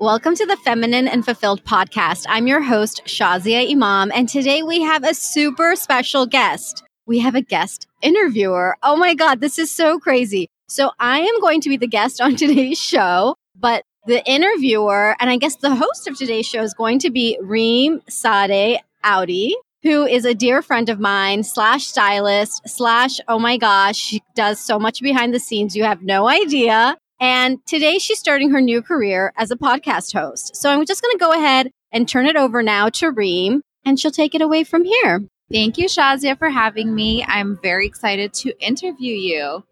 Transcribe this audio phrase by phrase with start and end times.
[0.00, 2.24] Welcome to the Feminine and Fulfilled podcast.
[2.28, 6.84] I'm your host, Shazia Imam, and today we have a super special guest.
[7.06, 8.76] We have a guest interviewer.
[8.84, 10.46] Oh my God, this is so crazy.
[10.68, 15.30] So I am going to be the guest on today's show, but the interviewer and
[15.30, 20.06] I guess the host of today's show is going to be Reem Sade Audi, who
[20.06, 24.78] is a dear friend of mine, slash stylist, slash, oh my gosh, she does so
[24.78, 25.74] much behind the scenes.
[25.74, 26.96] You have no idea.
[27.20, 30.56] And today she's starting her new career as a podcast host.
[30.56, 33.98] So I'm just going to go ahead and turn it over now to Reem, and
[33.98, 35.22] she'll take it away from here.
[35.50, 37.24] Thank you, Shazia, for having me.
[37.26, 39.64] I'm very excited to interview you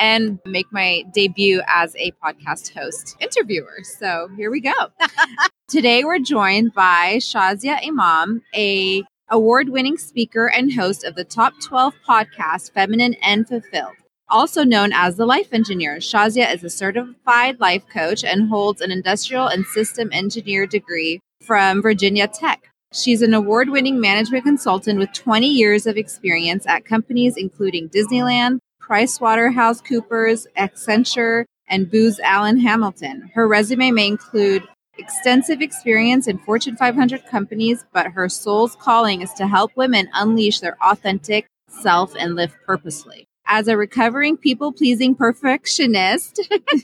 [0.00, 3.78] and make my debut as a podcast host interviewer.
[3.84, 4.72] So here we go.
[5.68, 11.94] Today we're joined by Shazia Imam, a award-winning speaker and host of the Top 12
[12.08, 13.94] podcast Feminine and Fulfilled
[14.30, 15.96] also known as the Life Engineer.
[15.96, 21.82] Shazia is a certified life coach and holds an industrial and system engineer degree from
[21.82, 22.70] Virginia Tech.
[22.92, 28.58] She's an award winning management consultant with 20 years of experience at companies including Disneyland,
[28.82, 33.30] PricewaterhouseCoopers, Accenture, and Booz Allen Hamilton.
[33.34, 34.64] Her resume may include
[34.98, 40.58] extensive experience in Fortune 500 companies, but her soul's calling is to help women unleash
[40.58, 43.26] their authentic self and live purposely.
[43.52, 46.36] As a recovering people pleasing perfectionist,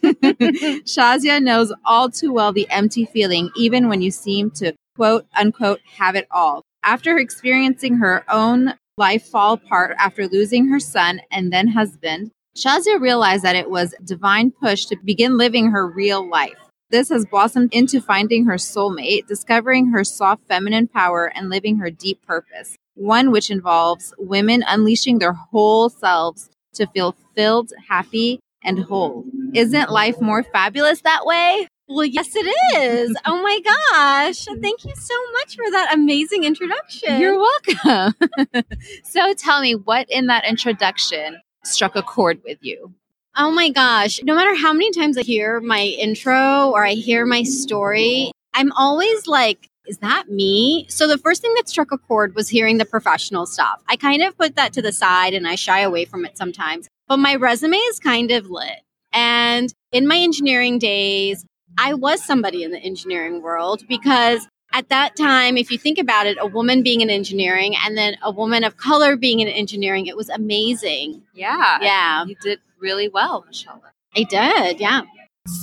[0.82, 5.78] Shazia knows all too well the empty feeling, even when you seem to quote unquote
[5.96, 6.62] have it all.
[6.82, 13.00] After experiencing her own life fall apart after losing her son and then husband, Shazia
[13.00, 16.58] realized that it was divine push to begin living her real life.
[16.90, 21.90] This has blossomed into finding her soulmate, discovering her soft feminine power, and living her
[21.90, 22.74] deep purpose.
[22.94, 29.24] One which involves women unleashing their whole selves to feel filled, happy, and whole.
[29.54, 31.68] Isn't life more fabulous that way?
[31.88, 32.46] Well, yes, it
[32.76, 33.16] is.
[33.24, 34.44] oh my gosh.
[34.60, 37.20] Thank you so much for that amazing introduction.
[37.20, 38.14] You're welcome.
[39.04, 42.92] so tell me, what in that introduction struck a chord with you?
[43.36, 44.20] Oh my gosh.
[44.24, 48.72] No matter how many times I hear my intro or I hear my story, I'm
[48.72, 50.86] always like, is that me?
[50.88, 53.82] So the first thing that struck a chord was hearing the professional stuff.
[53.88, 56.88] I kind of put that to the side and I shy away from it sometimes.
[57.08, 58.80] But my resume is kind of lit.
[59.12, 61.44] And in my engineering days,
[61.78, 66.26] I was somebody in the engineering world because at that time, if you think about
[66.26, 70.06] it, a woman being in engineering and then a woman of color being in engineering,
[70.06, 71.22] it was amazing.
[71.34, 71.78] Yeah.
[71.80, 72.24] Yeah.
[72.26, 73.82] You did really well, Michelle.
[74.14, 74.80] I did.
[74.80, 75.02] Yeah.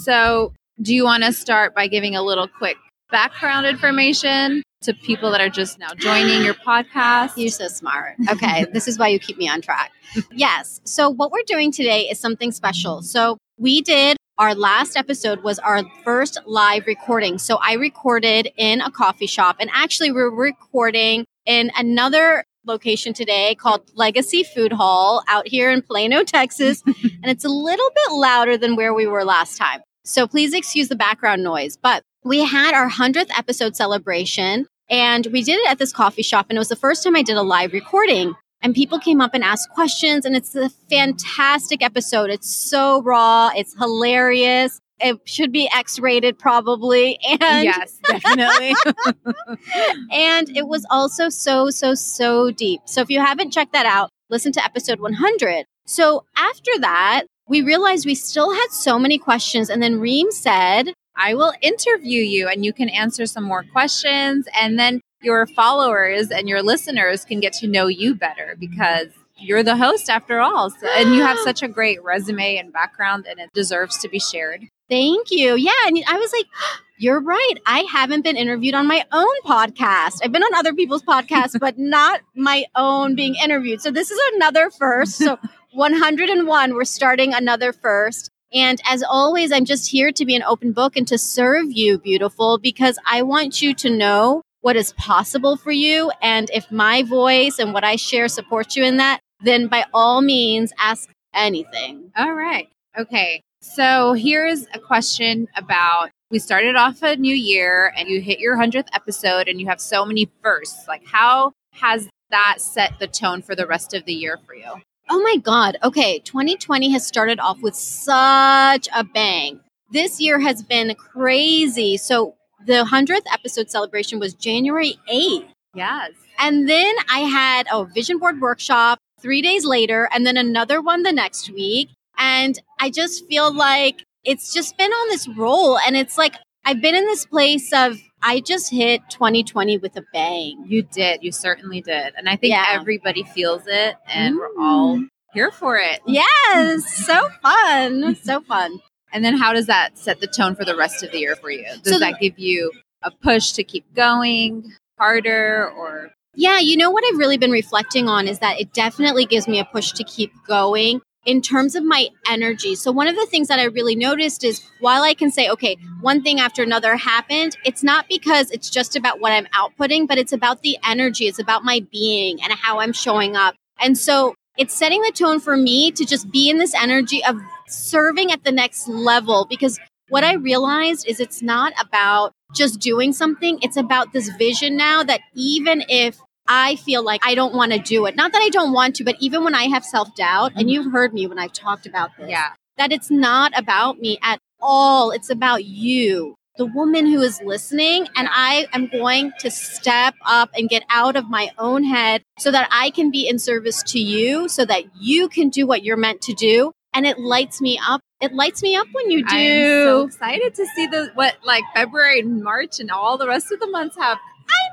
[0.03, 2.77] So, do you want to start by giving a little quick
[3.13, 7.33] background information to people that are just now joining your podcast?
[7.37, 8.15] You're so smart.
[8.27, 8.65] Okay.
[8.73, 9.91] this is why you keep me on track.
[10.31, 10.81] Yes.
[10.83, 13.03] So, what we're doing today is something special.
[13.03, 17.37] So, we did our last episode was our first live recording.
[17.37, 23.53] So, I recorded in a coffee shop, and actually, we're recording in another location today
[23.53, 26.81] called Legacy Food Hall out here in Plano, Texas.
[26.87, 29.81] and it's a little bit louder than where we were last time.
[30.05, 31.77] So please excuse the background noise.
[31.77, 36.47] But we had our 100th episode celebration and we did it at this coffee shop.
[36.49, 38.35] And it was the first time I did a live recording.
[38.61, 40.25] And people came up and asked questions.
[40.25, 42.29] And it's a fantastic episode.
[42.29, 44.79] It's so raw, it's hilarious.
[44.99, 47.19] It should be X rated, probably.
[47.41, 48.73] And yes, definitely.
[50.11, 52.81] and it was also so, so, so deep.
[52.85, 55.65] So if you haven't checked that out, listen to episode 100.
[55.85, 59.69] So after that, we realized we still had so many questions.
[59.69, 64.47] And then Reem said, I will interview you and you can answer some more questions.
[64.59, 69.07] And then your followers and your listeners can get to know you better because
[69.37, 70.69] you're the host after all.
[70.69, 74.19] So, and you have such a great resume and background, and it deserves to be
[74.19, 74.67] shared.
[74.89, 75.55] Thank you.
[75.55, 75.71] Yeah.
[75.85, 76.45] And I was like,
[76.97, 77.53] you're right.
[77.65, 80.19] I haven't been interviewed on my own podcast.
[80.23, 83.81] I've been on other people's podcasts, but not my own being interviewed.
[83.81, 85.17] So this is another first.
[85.17, 85.39] So
[85.73, 88.29] 101, we're starting another first.
[88.53, 91.97] And as always, I'm just here to be an open book and to serve you,
[91.97, 96.11] beautiful, because I want you to know what is possible for you.
[96.21, 100.21] And if my voice and what I share supports you in that, then by all
[100.21, 102.11] means, ask anything.
[102.15, 102.69] All right.
[102.97, 103.41] Okay.
[103.61, 108.57] So here's a question about we started off a new year and you hit your
[108.57, 110.87] 100th episode and you have so many firsts.
[110.87, 114.81] Like, how has that set the tone for the rest of the year for you?
[115.15, 115.77] Oh my God.
[115.83, 116.17] Okay.
[116.17, 119.59] 2020 has started off with such a bang.
[119.91, 121.97] This year has been crazy.
[121.97, 122.33] So
[122.65, 125.49] the 100th episode celebration was January 8th.
[125.75, 126.13] Yes.
[126.39, 131.03] And then I had a vision board workshop three days later, and then another one
[131.03, 131.89] the next week.
[132.17, 135.77] And I just feel like it's just been on this roll.
[135.77, 140.03] And it's like, I've been in this place of, I just hit 2020 with a
[140.13, 140.63] bang.
[140.65, 141.23] You did.
[141.23, 142.13] You certainly did.
[142.17, 142.65] And I think Yeah.
[142.69, 145.07] everybody feels it, and we're all mm.
[145.33, 145.99] here for it.
[146.07, 148.15] Yes, so fun.
[148.15, 148.79] So fun.
[149.11, 151.51] And then, how does that set the tone for the rest of the year for
[151.51, 151.65] you?
[151.83, 152.71] Does So- that give you
[153.03, 158.07] a push to keep going harder, or Yeah, you know what I've really been reflecting
[158.07, 161.83] on is that it definitely gives me a push to keep going in terms of
[161.83, 162.75] my energy.
[162.75, 165.77] So, one of the things that I really noticed is while I can say, okay,
[166.01, 170.17] one thing after another happened, it's not because it's just about what I'm outputting, but
[170.17, 173.55] it's about the energy, it's about my being and how I'm showing up.
[173.79, 177.37] And so, it's setting the tone for me to just be in this energy of
[177.67, 179.79] serving at the next level because
[180.09, 183.57] what I realized is it's not about just doing something.
[183.63, 187.79] It's about this vision now that even if I feel like I don't want to
[187.79, 190.53] do it, not that I don't want to, but even when I have self doubt,
[190.55, 194.17] and you've heard me when I've talked about this, yeah, that it's not about me
[194.21, 195.11] at all.
[195.11, 198.07] It's about you, the woman who is listening.
[198.15, 202.51] And I am going to step up and get out of my own head so
[202.51, 205.97] that I can be in service to you, so that you can do what you're
[205.97, 206.71] meant to do.
[206.93, 208.01] And it lights me up.
[208.21, 209.35] It lights me up when you do.
[209.35, 213.51] I'm so excited to see the what like February and March and all the rest
[213.51, 214.17] of the months have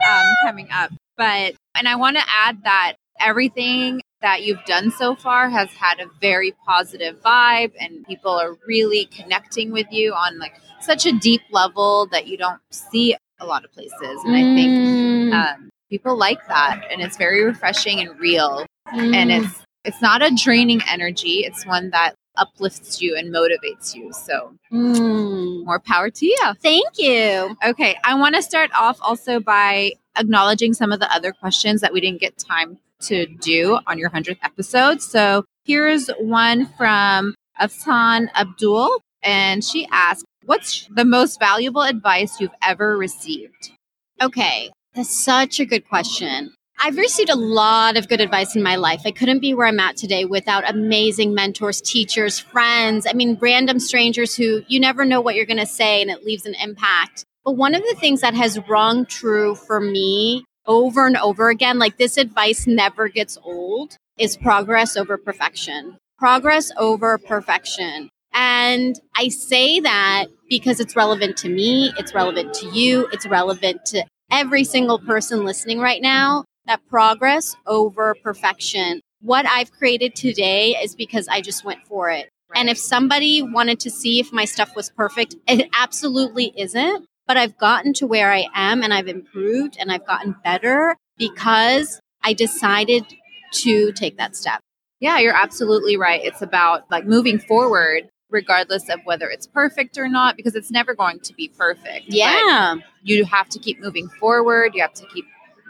[0.08, 0.93] um, coming up.
[1.20, 6.00] But and I want to add that everything that you've done so far has had
[6.00, 11.12] a very positive vibe, and people are really connecting with you on like such a
[11.12, 14.25] deep level that you don't see a lot of places.
[14.25, 18.64] And I think Mm, um, people like that, and it's very refreshing and real.
[18.88, 19.14] mm.
[19.14, 24.11] And it's it's not a draining energy; it's one that uplifts you and motivates you.
[24.14, 25.67] So Mm.
[25.67, 26.38] more power to you.
[26.62, 27.56] Thank you.
[27.62, 31.93] Okay, I want to start off also by acknowledging some of the other questions that
[31.93, 35.03] we didn't get time to do on your 100th episode.
[35.03, 42.51] So here's one from Afsan Abdul, and she asked, What's the most valuable advice you've
[42.62, 43.73] ever received?
[44.21, 46.55] Okay, that's such a good question.
[46.83, 49.03] I've received a lot of good advice in my life.
[49.05, 53.06] I couldn't be where I'm at today without amazing mentors, teachers, friends.
[53.06, 56.25] I mean, random strangers who you never know what you're going to say and it
[56.25, 57.27] leaves an impact.
[57.45, 61.79] But one of the things that has rung true for me over and over again,
[61.79, 65.97] like this advice never gets old, is progress over perfection.
[66.19, 68.11] Progress over perfection.
[68.33, 73.85] And I say that because it's relevant to me, it's relevant to you, it's relevant
[73.87, 79.01] to every single person listening right now that progress over perfection.
[79.23, 82.29] What I've created today is because I just went for it.
[82.55, 87.07] And if somebody wanted to see if my stuff was perfect, it absolutely isn't.
[87.31, 92.00] But I've gotten to where I am and I've improved and I've gotten better because
[92.25, 93.05] I decided
[93.53, 94.59] to take that step.
[94.99, 96.21] Yeah, you're absolutely right.
[96.25, 100.93] It's about like moving forward, regardless of whether it's perfect or not, because it's never
[100.93, 102.06] going to be perfect.
[102.09, 102.75] But Yeah.
[103.05, 104.75] you have to keep moving forward.
[104.75, 105.27] You have to keep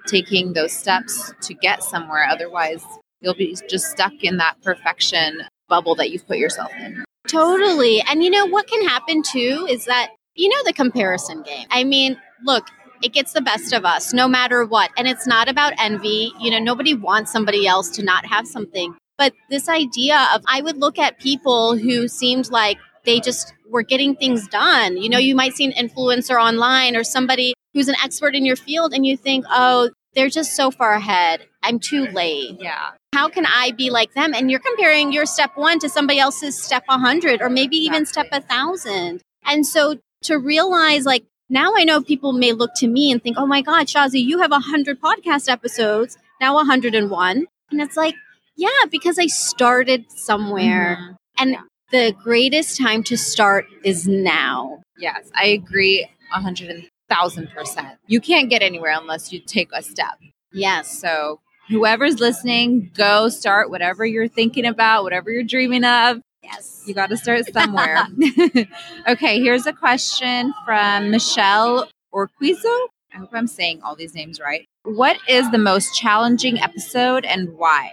[0.07, 2.27] taking those steps to get somewhere.
[2.27, 2.83] Otherwise,
[3.21, 7.05] you'll be just stuck in that perfection bubble that you've put yourself in.
[7.29, 8.01] Totally.
[8.11, 11.67] And you know what can happen too is that, you know, the comparison game.
[11.71, 12.65] I mean, look,
[13.03, 14.91] it gets the best of us no matter what.
[14.97, 16.33] And it's not about envy.
[16.41, 18.95] You know, nobody wants somebody else to not have something.
[19.19, 23.83] But this idea of, I would look at people who seemed like they just were
[23.83, 24.97] getting things done.
[24.97, 28.57] You know, you might see an influencer online or somebody who's an expert in your
[28.57, 31.47] field and you think, oh, they're just so far ahead.
[31.63, 32.93] I'm too late Yeah.
[33.15, 34.33] how can I be like them?
[34.35, 38.27] And you're comparing your step one to somebody else's step 100 or maybe even step
[38.33, 39.21] a thousand.
[39.45, 43.37] And so to realize, like, now I know people may look to me and think,
[43.39, 47.47] oh my God, Shazi, you have 100 podcast episodes, now 101.
[47.71, 48.15] And it's like,
[48.57, 50.99] yeah, because I started somewhere.
[51.01, 51.17] Mhm.
[51.39, 51.63] And Yeah.
[51.91, 54.83] the greatest time to start is now.
[54.99, 57.99] Yes, I agree a hundred and thousand percent.
[58.07, 60.19] You can't get anywhere unless you take a step.
[60.53, 61.01] Yes.
[61.01, 66.21] So whoever's listening, go start whatever you're thinking about, whatever you're dreaming of.
[66.53, 66.83] Yes.
[66.87, 68.07] You got to start somewhere.
[69.09, 72.89] okay, here's a question from Michelle Orquizo.
[73.13, 74.65] I hope I'm saying all these names right.
[74.85, 77.93] What is the most challenging episode and why?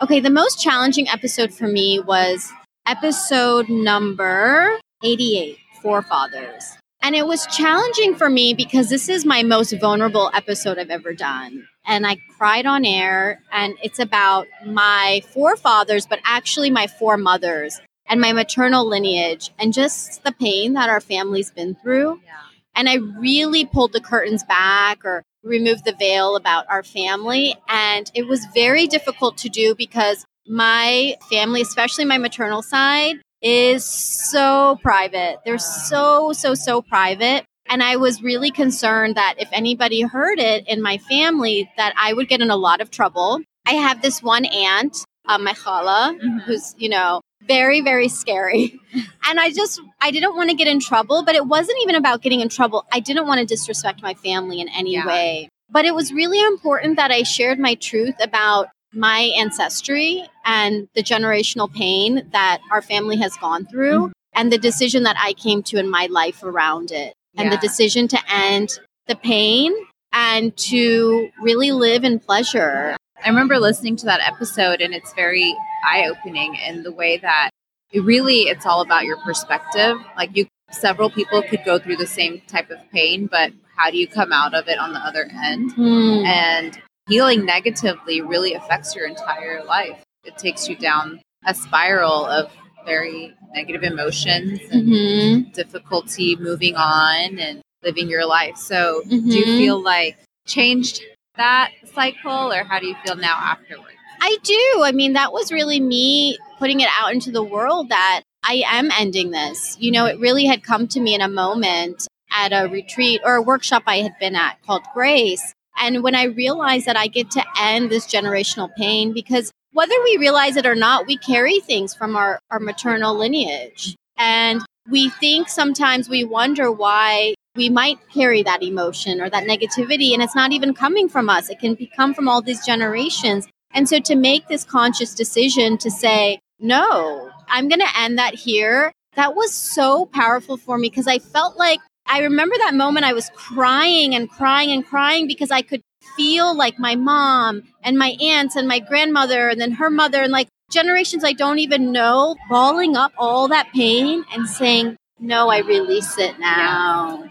[0.00, 2.52] Okay, the most challenging episode for me was
[2.86, 6.76] episode number 88, Forefathers.
[7.00, 11.14] And it was challenging for me because this is my most vulnerable episode I've ever
[11.14, 11.66] done.
[11.86, 18.20] And I cried on air, and it's about my forefathers, but actually my foremothers and
[18.20, 22.20] my maternal lineage, and just the pain that our family's been through.
[22.24, 22.32] Yeah.
[22.74, 27.56] And I really pulled the curtains back or removed the veil about our family.
[27.68, 33.84] And it was very difficult to do because my family, especially my maternal side, is
[33.84, 35.38] so private.
[35.44, 37.44] They're so, so, so private.
[37.68, 42.12] And I was really concerned that if anybody heard it in my family, that I
[42.12, 43.40] would get in a lot of trouble.
[43.66, 46.42] I have this one aunt, uh, my khala, Mhm.
[46.42, 48.80] who's, you know, very, very scary.
[49.28, 52.22] And I just, I didn't want to get in trouble, but it wasn't even about
[52.22, 52.86] getting in trouble.
[52.92, 55.06] I didn't want to disrespect my family in any Yeah.
[55.06, 55.48] way.
[55.70, 61.02] But it was really important that I shared my truth about my ancestry and the
[61.02, 64.12] generational pain that our family has gone through Mhm.
[64.32, 68.08] and the decision that I came to in my life around it and the decision
[68.08, 69.74] to end the pain
[70.10, 72.96] and to really live in pleasure.
[73.24, 77.50] I remember listening to that episode and it's very eye-opening in the way that
[77.92, 79.96] it really it's all about your perspective.
[80.16, 83.96] Like you several people could go through the same type of pain, but how do
[83.98, 85.72] you come out of it on the other end?
[85.72, 86.24] Hmm.
[86.26, 89.98] And healing negatively really affects your entire life.
[90.24, 92.50] It takes you down a spiral of
[92.84, 95.52] very negative emotions and Mhm.
[95.54, 98.56] difficulty moving on and living your life.
[98.56, 99.56] So, do you Mhm.
[99.58, 101.00] feel like changed
[101.38, 103.94] that cycle or how do you feel now afterwards?
[104.20, 104.82] I do.
[104.82, 108.90] I mean, that was really me putting it out into the world that I am
[108.98, 109.76] ending this.
[109.80, 113.34] You know, it really had come to me in a moment at a retreat or
[113.34, 115.54] a workshop I had been at called Grace.
[115.80, 120.16] And when I realized that I get to end this generational pain, because whether we
[120.18, 123.94] realize it or not, we carry things from our, our maternal lineage.
[124.16, 130.14] And we think sometimes we wonder why we might carry that emotion or that negativity,
[130.14, 131.50] and it's not even coming from us.
[131.50, 133.48] It can come from all these generations.
[133.74, 138.34] And so to make this conscious decision to say, no, I'm going to end that
[138.34, 143.04] here, that was so powerful for me because I felt like I remember that moment
[143.04, 145.82] I was crying and crying and crying because I could
[146.16, 150.32] feel like my mom and my aunts and my grandmother and then her mother and
[150.32, 155.58] like generations I don't even know balling up all that pain and saying, no, I
[155.58, 157.24] release it now.
[157.24, 157.30] Yeah,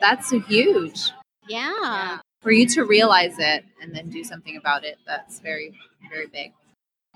[0.00, 1.10] that's a huge.
[1.48, 2.18] Yeah.
[2.42, 5.72] For you to realize it and then do something about it, that's very,
[6.10, 6.52] very big.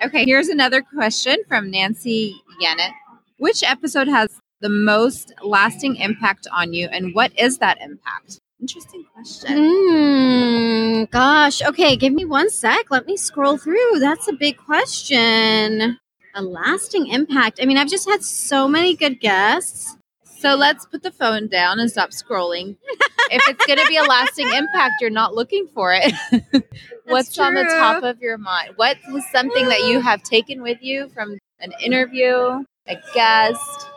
[0.02, 2.92] Okay, here's another question from Nancy Yannett.
[3.38, 8.40] Which episode has the most lasting impact on you, and what is that impact?
[8.60, 9.56] Interesting question.
[9.56, 11.62] Mm, gosh.
[11.62, 12.90] Okay, give me one sec.
[12.90, 14.00] Let me scroll through.
[14.00, 15.98] That's a big question.
[16.34, 17.60] A lasting impact.
[17.62, 19.96] I mean, I've just had so many good guests.
[20.38, 22.76] So let's put the phone down and stop scrolling.
[23.30, 26.14] if it's going to be a lasting impact, you're not looking for it.
[27.06, 28.74] What's on the top of your mind?
[28.76, 33.88] What was something that you have taken with you from an interview, a guest?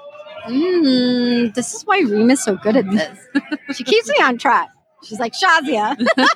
[0.47, 3.19] Mm, this is why Reem is so good at this.
[3.77, 4.69] she keeps me on track.
[5.03, 5.95] She's like, Shazia.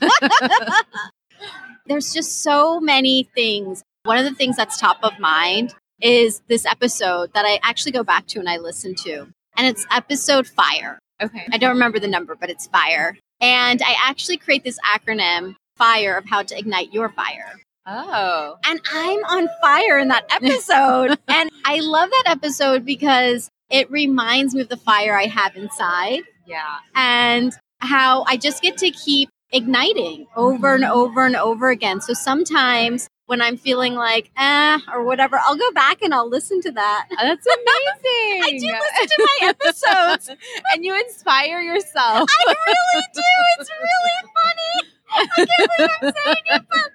[1.88, 3.84] There's just so many things.
[4.04, 8.04] One of the things that's top of mind is this episode that I actually go
[8.04, 9.28] back to and I listen to.
[9.58, 11.00] And it's episode fire.
[11.22, 11.48] Okay.
[11.52, 13.18] I don't remember the number, but it's fire.
[13.42, 17.54] And I actually create this acronym, fire, of how to ignite your fire.
[17.86, 18.58] Oh.
[18.66, 21.18] And I'm on fire in that episode.
[21.28, 26.22] and I love that episode because it reminds me of the fire I have inside
[26.46, 26.78] Yeah.
[26.96, 30.94] and how I just get to keep igniting over and mm-hmm.
[30.94, 32.02] over and over again.
[32.02, 36.62] So sometimes when I'm feeling like, eh, or whatever, I'll go back and I'll listen
[36.62, 37.08] to that.
[37.12, 38.44] Oh, that's amazing.
[38.44, 40.30] I do listen to my episodes.
[40.74, 42.30] and you inspire yourself.
[42.30, 43.22] I really do.
[43.60, 44.92] It's really funny.
[45.18, 46.92] I can't believe I'm saying it, but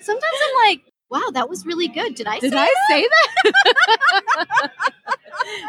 [0.00, 2.14] sometimes I'm like, wow, that was really good.
[2.14, 2.88] Did I Did say I that?
[2.90, 3.08] say
[4.24, 4.70] that?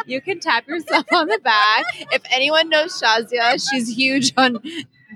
[0.05, 1.85] you can tap yourself on the back.
[2.11, 4.59] If anyone knows Shazia, she's huge on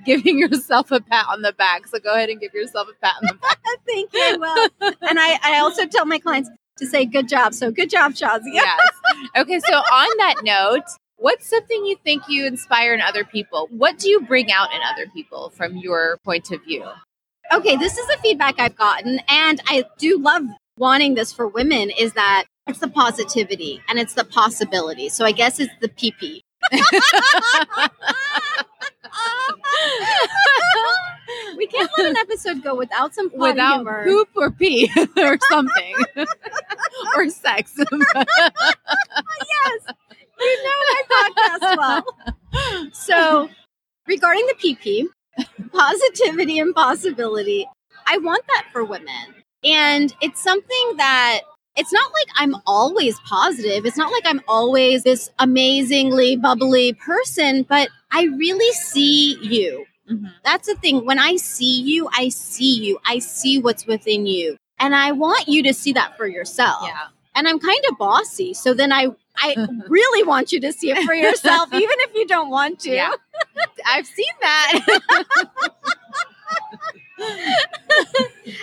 [0.05, 1.87] giving yourself a pat on the back.
[1.87, 3.59] So go ahead and give yourself a pat on the back.
[3.87, 4.21] Thank you.
[4.21, 4.93] I will.
[5.01, 7.53] And I, I also tell my clients to say good job.
[7.53, 8.41] So good job, Shazia.
[8.45, 8.89] Yes.
[9.37, 10.85] Okay, so on that note,
[11.17, 13.67] what's something you think you inspire in other people?
[13.71, 16.85] What do you bring out in other people from your point of view?
[17.53, 20.43] Okay, this is the feedback I've gotten, and I do love
[20.77, 25.09] wanting this for women is that it's the positivity and it's the possibility.
[25.09, 26.41] So I guess it's the PP.
[31.57, 34.03] we can't let an episode go without some Without humor.
[34.05, 35.95] poop or pee or something.
[37.15, 37.73] or sex.
[37.77, 37.87] yes,
[40.39, 42.05] you know my podcast well.
[42.93, 43.49] So,
[44.07, 45.07] regarding the PP,
[45.71, 47.67] positivity and possibility,
[48.07, 49.35] I want that for women.
[49.63, 51.41] And it's something that
[51.75, 53.85] it's not like I'm always positive.
[53.85, 59.85] It's not like I'm always this amazingly bubbly person, but I really see you.
[60.09, 60.31] Mhm.
[60.43, 61.05] That's the thing.
[61.05, 62.99] When I see you, I see you.
[63.05, 64.57] I see what's within you.
[64.79, 66.83] And I want you to see that for yourself.
[66.87, 67.07] Yeah.
[67.35, 68.53] and I'm kind of bossy.
[68.53, 69.55] So then I I
[69.87, 72.91] really want you to see it for yourself, even if you don't want to.
[72.91, 73.11] Yeah.
[73.87, 74.79] I've seen that.
[77.17, 77.55] and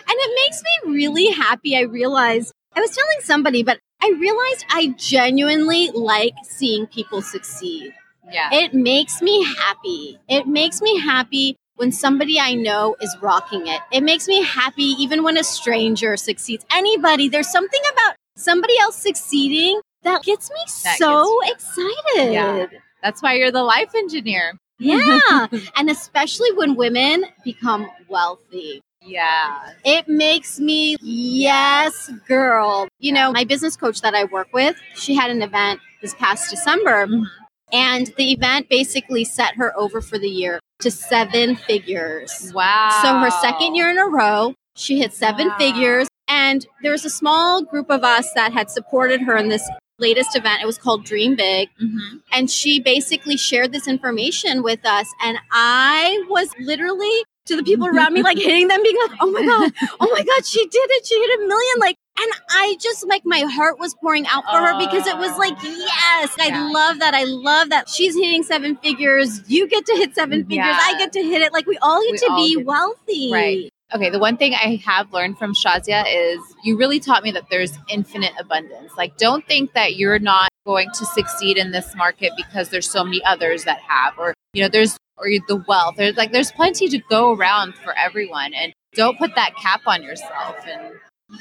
[0.09, 1.77] it makes me really happy.
[1.77, 7.93] I realized I was telling somebody, but I realized I genuinely like seeing people succeed.
[8.31, 8.49] yeah.
[8.53, 10.19] It makes me happy.
[10.29, 13.81] It makes me happy when somebody I know is rocking it.
[13.91, 16.65] It makes me happy even when a stranger succeeds.
[16.71, 22.33] Anybody, there's something about somebody else succeeding that gets me That so gets excited.
[22.33, 22.67] Yeah.
[23.03, 24.55] That's why you're the life engineer.
[24.79, 25.47] Yeah.
[25.77, 28.83] and especially when women become wealthy.
[29.03, 29.73] Yeah.
[29.85, 32.89] It makes me, yes, girl.
[32.99, 36.51] You know, my business coach that I work with, she had an event this past
[36.51, 37.25] December, Mhm.
[37.73, 42.53] and the event basically set her over for the year to seven figures.
[42.55, 43.01] Wow.
[43.03, 45.59] So her second year in a row, she hit seven Wow.
[45.59, 46.09] figures.
[46.29, 50.37] And there was a small group of us that had supported her in this latest
[50.37, 50.63] event.
[50.63, 51.69] It was called Dream Big.
[51.83, 52.21] Mhm.
[52.33, 55.07] And she basically shared this information with us.
[55.23, 59.31] And I was literally to the people around me, like hitting them, being like, oh
[59.31, 61.07] my God, oh my God, she did it.
[61.07, 61.75] She hit a million.
[61.79, 65.37] Like, and I just like my heart was pouring out for her because it was
[65.39, 66.71] like, yes, I Yeah.
[66.73, 67.15] love that.
[67.15, 69.43] I love that she's hitting seven figures.
[69.49, 70.57] You get to hit seven figures.
[70.67, 70.79] Yeah.
[70.81, 71.53] I get to hit it.
[71.53, 73.33] Like, we all get We to all be get- wealthy.
[73.33, 73.71] Right.
[73.93, 77.51] Okay, the one thing I have learned from Shazia is you really taught me that
[77.51, 78.93] there's infinite abundance.
[78.97, 83.03] Like, don't think that you're not going to succeed in this market because there's so
[83.03, 85.97] many others that have, or, you know, there's, or the wealth.
[85.97, 88.55] There's like, there's plenty to go around for everyone.
[88.55, 90.57] And don't put that cap on yourself.
[90.67, 90.95] And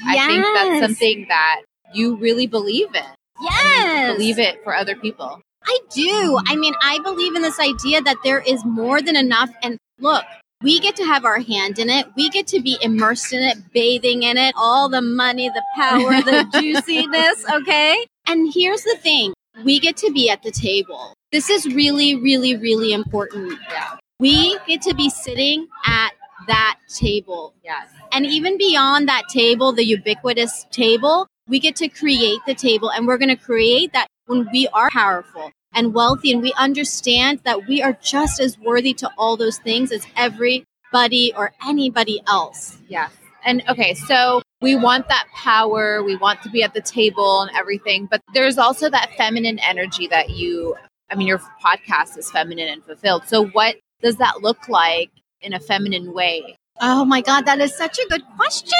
[0.06, 3.02] I think that's something that you really believe in.
[3.40, 4.16] Yes.
[4.16, 5.40] Believe it for other people.
[5.64, 6.38] I do.
[6.46, 9.50] I mean, I believe in this idea that there is more than enough.
[9.62, 10.24] And look,
[10.62, 12.06] we get to have our hand in it.
[12.16, 16.22] We get to be immersed in it, bathing in it, all the money, the power,
[16.22, 17.44] the juiciness.
[17.50, 18.06] Okay.
[18.26, 19.32] And here's the thing
[19.64, 21.14] we get to be at the table.
[21.32, 23.58] This is really, really, really important.
[23.70, 23.96] Yeah.
[24.18, 26.10] We get to be sitting at
[26.46, 27.54] that table.
[27.64, 27.88] Yes.
[28.12, 33.06] And even beyond that table, the ubiquitous table, we get to create the table and
[33.06, 37.66] we're going to create that when we are powerful and wealthy and we understand that
[37.66, 42.78] we are just as worthy to all those things as everybody or anybody else.
[42.88, 43.12] Yes.
[43.44, 47.50] And okay, so we want that power, we want to be at the table and
[47.56, 50.76] everything, but there's also that feminine energy that you,
[51.10, 53.24] I mean, your podcast is feminine and fulfilled.
[53.26, 56.56] So, what does that look like in a feminine way?
[56.80, 58.72] Oh my God, that is such a good question.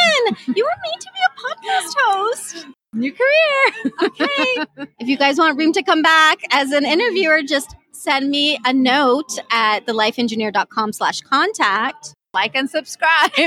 [0.54, 2.66] You were made to be a podcast host.
[2.92, 3.92] New career.
[4.02, 4.86] Okay.
[4.98, 8.72] if you guys want Reem to come back as an interviewer, just send me a
[8.72, 12.14] note at thelifeengineer.com slash contact.
[12.32, 13.30] Like and subscribe.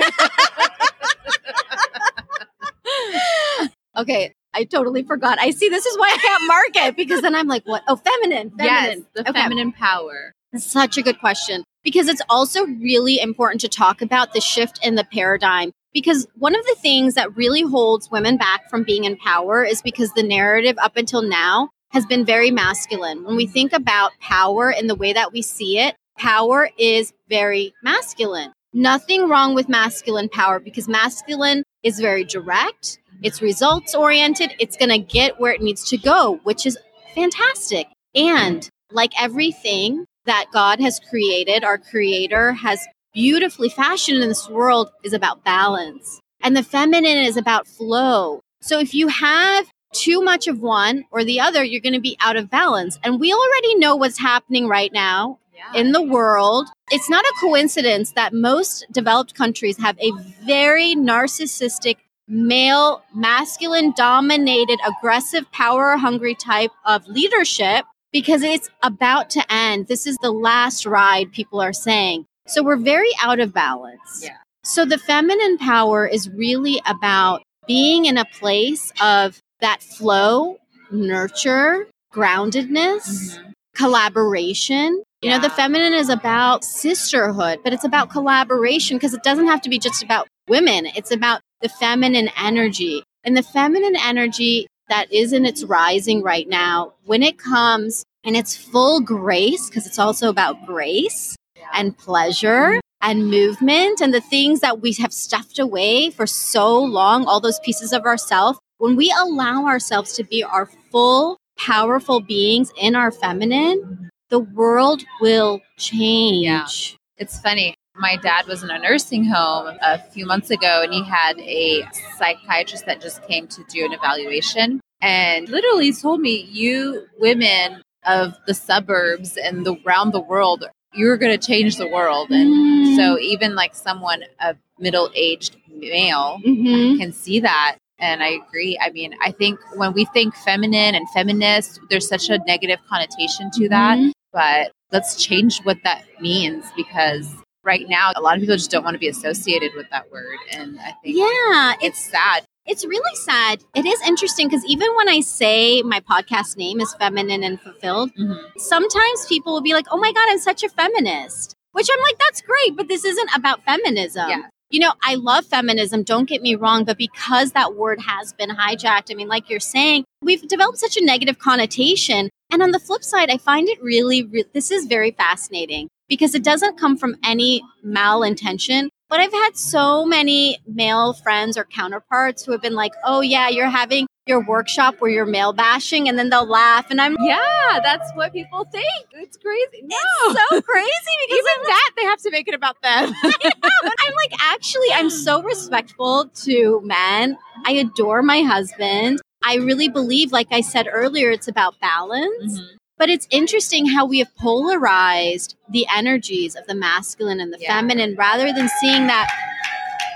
[3.95, 5.37] Okay, I totally forgot.
[5.39, 7.83] I see this is why I can't mark it because then I'm like, what?
[7.87, 8.51] Oh, feminine.
[8.57, 9.05] yes, Feminine.
[9.13, 9.39] the Okay.
[9.39, 10.33] feminine power.
[10.55, 14.95] Such a good question because it's also really important to talk about the shift in
[14.95, 15.71] the paradigm.
[15.93, 19.83] Because one of the things that really holds women back from being in power is
[19.83, 23.23] because the narrative up until now has been very masculine.
[23.23, 27.75] When we think about power in the way that we see it, power is very
[27.83, 28.53] masculine.
[28.73, 34.89] Nothing wrong with masculine power because masculine is very direct, it's results oriented, it's going
[34.89, 36.77] to get where it needs to go, which is
[37.13, 37.87] fantastic.
[38.15, 44.89] And like everything that God has created, our creator has beautifully fashioned in this world
[45.03, 46.19] is about balance.
[46.41, 48.39] And the feminine is about flow.
[48.61, 52.17] So if you have too much of one or the other, you're going to be
[52.19, 52.97] out of balance.
[53.03, 55.79] And we already know what's happening right now Yeah.
[55.79, 56.67] in the world.
[56.91, 60.11] It's not a coincidence that most developed countries have a
[60.45, 69.43] very narcissistic, male, masculine dominated, aggressive, power hungry type of leadership because it's about to
[69.51, 69.87] end.
[69.87, 72.25] This is the last ride, people are saying.
[72.47, 74.21] So we're very out of balance.
[74.23, 74.37] Yeah.
[74.63, 80.57] So the feminine power is really about being in a place of that flow,
[80.91, 83.53] nurture, groundedness, Mhm.
[83.75, 85.03] collaboration.
[85.23, 89.61] You know, the feminine is about sisterhood, but it's about collaboration because it doesn't have
[89.61, 90.85] to be just about women.
[90.85, 93.03] It's about the feminine energy.
[93.23, 98.35] And the feminine energy that is in its rising right now, when it comes in
[98.35, 101.37] its full grace, because it's also about grace
[101.73, 107.23] and pleasure and movement and the things that we have stuffed away for so long,
[107.23, 112.73] all those pieces of ourself, when we allow ourselves to be our full, powerful beings
[112.77, 116.97] in our feminine, the world will change.
[117.17, 117.75] It's funny.
[117.95, 121.87] my dad was in a nursing home a few months ago and he had a
[122.17, 128.33] psychiatrist that just came to do an evaluation and literally told me, You women of
[128.47, 130.65] the suburbs and the, around the world,
[130.95, 132.31] you're going to change the world.
[132.31, 132.95] And Mm.
[132.95, 136.97] so, even like someone, a middle aged male, Mhm.
[136.97, 137.75] can see that.
[137.99, 138.77] And I agree.
[138.81, 143.51] I mean, I think when we think feminine and feminist, there's such a negative connotation
[143.51, 143.97] to that.
[144.33, 148.83] But let's change what that means because right now, a lot of people just don't
[148.83, 150.37] want to be associated with that word.
[150.51, 152.43] And I think Yeah, it's it's sad.
[152.65, 153.63] it's really sad.
[153.75, 158.11] It is interesting because even when I say my podcast name is Feminine and Fulfilled,
[158.19, 158.33] mm-hmm.
[158.57, 162.17] sometimes people will be like, "Oh my god, I'm such a feminist," which I'm like,
[162.19, 164.29] "That's great," but this isn't about feminism.
[164.29, 164.43] Yeah.
[164.73, 168.49] You know, I love feminism, don't get me wrong, but because that word has been
[168.49, 172.31] hijacked, I mean, like you're saying, we've developed such a negative connotation.
[172.49, 176.33] And on the flip side, I find it really, re- this is very fascinating because
[176.33, 178.89] it doesn't come from any malintention.
[179.13, 183.47] But I've had so many male friends or counterparts who have been like, oh, yeah,
[183.47, 186.89] you're having your workshop where you're male bashing, and then they'll laugh.
[186.89, 189.05] And I'm Yeah, that's what people think.
[189.11, 189.83] It's crazy.
[189.83, 190.33] No.
[190.33, 190.89] so crazy
[191.27, 193.13] because Even that, they have to make it about them.
[193.23, 197.37] I'm like, actually, I'm so respectful to men.
[197.67, 199.21] I adore my husband.
[199.43, 202.59] I really believe, like I said earlier, it's about balance.
[202.59, 202.75] Mm-hmm.
[202.97, 207.75] But it's interesting how we have polarized the energies of the masculine and the Yeah.
[207.75, 209.27] feminine rather than seeing that.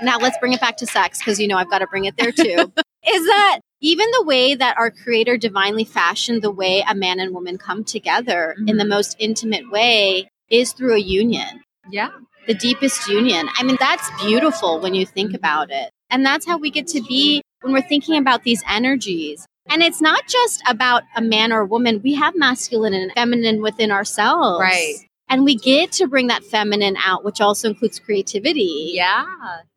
[0.02, 2.16] Now, let's bring it back to sex because, you know, I've got to bring it
[2.16, 2.72] there too.
[3.06, 7.34] is that even the way that our creator divinely fashioned the way a man and
[7.34, 8.88] woman come together in the Mhm.
[8.90, 12.10] most intimate way is through a union yeah.
[12.46, 13.48] the deepest union.
[13.58, 15.90] I mean, that's beautiful when you think about it.
[16.10, 19.46] And that's how we get to be when we're thinking about these energies.
[19.70, 22.00] And it's not just about a man or a woman.
[22.02, 24.60] We have masculine and feminine within ourselves.
[24.60, 24.96] Right.
[25.28, 28.92] And we get to bring that feminine out, which also includes creativity.
[28.94, 29.26] Yeah.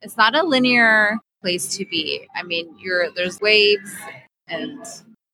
[0.01, 2.25] It's not a linear place to be.
[2.35, 3.91] I mean, you're there's waves
[4.47, 4.79] and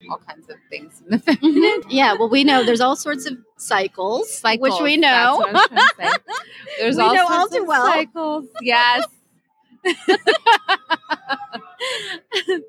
[0.09, 1.85] all kinds of things in the feminine Mhm.
[1.89, 4.71] Yeah, well, we know there's all sorts of cycles, cycles.
[4.71, 5.35] which we know.
[5.37, 6.11] what I was to say.
[6.79, 7.85] There's We all know sorts all of well.
[7.87, 8.45] cycles.
[8.61, 9.05] Yes.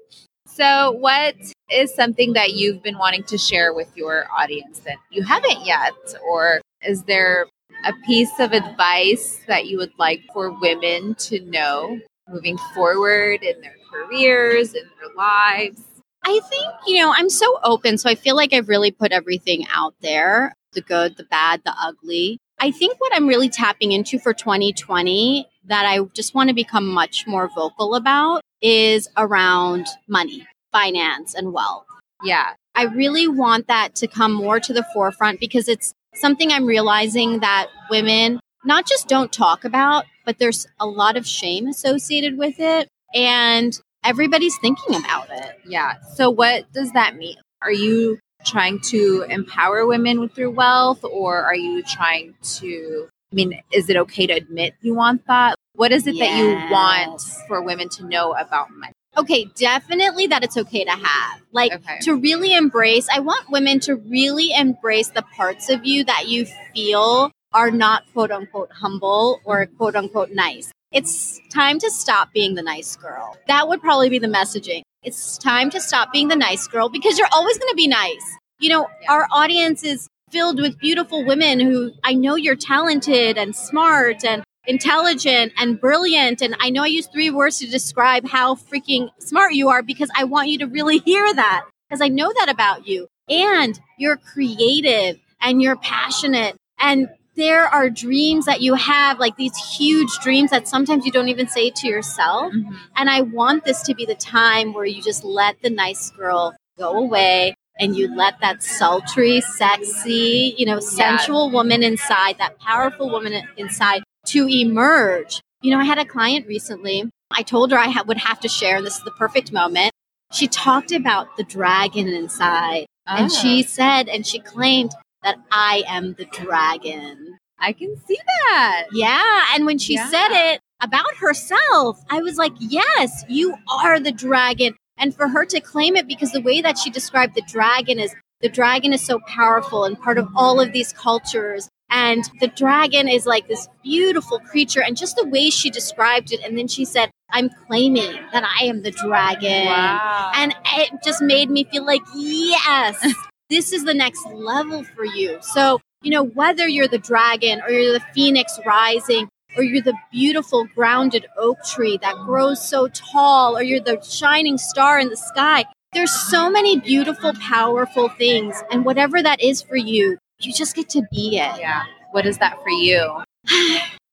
[0.59, 1.37] so, what
[1.71, 5.95] is something that you've been wanting to share with your audience that you haven't yet?
[6.29, 7.47] Or is there
[7.85, 13.61] a piece of advice that you would like for women to know moving forward in
[13.61, 15.81] their careers, in their lives?
[16.25, 17.97] I think, you know, I'm so open.
[17.97, 21.75] So I feel like I've really put everything out there the good, the bad, the
[21.81, 22.39] ugly.
[22.61, 26.89] I think what I'm really tapping into for 2020 that I just want to become
[26.89, 31.87] much more vocal about is around money, finance, and wealth.
[32.23, 32.55] Yeah.
[32.75, 37.41] I really want that to come more to the forefront because it's something I'm realizing
[37.41, 42.61] that women not just don't talk about, but there's a lot of shame associated with
[42.61, 42.89] it.
[43.15, 45.59] And everybody's thinking about it.
[45.67, 45.95] Yeah.
[46.15, 47.37] So, what does that mean?
[47.63, 53.09] Are you trying to empower women with your wealth, or are you trying to?
[53.33, 55.57] I mean, is it okay to admit you want that?
[55.75, 58.93] What is it that you want for women to know about money?
[59.17, 61.43] Okay, definitely that it's okay to have.
[61.53, 61.99] Like Okay.
[62.03, 66.47] to really embrace, I want women to really embrace the parts of you that you
[66.75, 69.77] feel are not quote unquote humble or mm-hmm.
[69.77, 70.71] quote unquote nice.
[70.93, 73.37] It's time to stop being the nice girl.
[73.47, 74.83] That would probably be the messaging.
[75.03, 78.37] It's time to stop being the nice girl because you're always going to be nice.
[78.59, 79.13] You know, Yeah.
[79.13, 84.43] our audience is filled with beautiful women who I know you're talented and smart and
[84.67, 86.43] intelligent and brilliant.
[86.43, 90.11] And I know I use three words to describe how freaking smart you are because
[90.17, 93.09] I want you to really hear that because I know that about you.
[93.29, 99.57] And you're creative and you're passionate and there are dreams that you have, like these
[99.57, 102.53] huge dreams that sometimes you don't even say to yourself.
[102.53, 102.77] Mhm.
[102.97, 106.57] And I want this to be the time where you just let the nice girl
[106.77, 113.11] go away and you let that sultry, sexy, you know, sensual woman inside, that powerful
[113.11, 115.41] woman inside to emerge.
[115.63, 117.09] You know, I had a client recently.
[117.31, 119.93] I told her I ha- would have to share, and this is the perfect moment.
[120.33, 125.83] She talked about the dragon inside, and Ah, she said, and she claimed that I
[125.89, 127.39] am the dragon.
[127.59, 128.19] I can see
[128.51, 128.87] that.
[128.93, 129.45] Yeah.
[129.55, 130.09] And when she Yeah.
[130.11, 134.77] said it about herself, I was like, yes, you are the dragon.
[134.99, 138.15] And for her to claim it, because the way that she described the dragon is
[138.41, 141.69] the dragon is so powerful and part of all of these cultures.
[141.91, 144.83] And the dragon is like this beautiful creature.
[144.83, 146.41] And just the way she described it.
[146.45, 149.67] And then she said, I'm claiming that I am the dragon.
[149.67, 150.33] Wow.
[150.35, 153.15] And it just made me feel like, yes,
[153.51, 155.39] this is the next level for you.
[155.41, 159.29] So, you know, whether you're the dragon or you're the phoenix rising
[159.59, 164.57] or you're the beautiful grounded oak tree that grows so tall, or you're the shining
[164.57, 165.65] star in the sky.
[165.93, 168.63] There's so many beautiful, powerful things.
[168.71, 171.59] And whatever that is for you, you just get to be it.
[171.59, 171.83] Yeah.
[172.13, 173.23] What is that for you?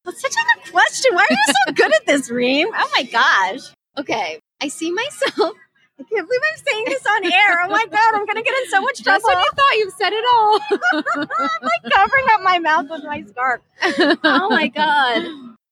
[0.06, 1.14] That's such a good question.
[1.14, 2.70] Why are you so good at this, Reem?
[2.74, 3.72] Oh my gosh.
[3.98, 4.40] Okay.
[4.62, 5.54] I see myself.
[6.00, 7.62] I can't believe I'm saying this on air.
[7.64, 9.20] Oh my God, I'm going to get in so much trouble.
[9.20, 10.60] Just when you thought you've said it all.
[11.40, 13.62] I'm like covering up my mouth with my scarf.
[14.24, 15.24] Oh my God.